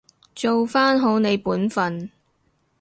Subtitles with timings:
[0.33, 2.09] 做返好你本分